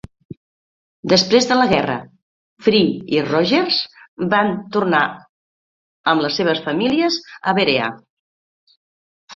Després 1.11 1.47
de 1.51 1.57
la 1.59 1.67
guerra, 1.73 1.97
Fee 2.69 2.87
i 3.17 3.21
Rogers 3.27 3.83
van 4.35 4.51
tornar 4.79 5.03
amb 6.15 6.27
els 6.29 6.43
seves 6.43 6.65
famílies 6.71 7.21
a 7.53 7.57
Berea. 7.61 7.97